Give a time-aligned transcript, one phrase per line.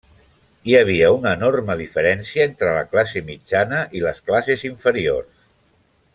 [0.69, 5.33] Hi havia una enorme diferència entre la classe mitjana i les classes inferiors.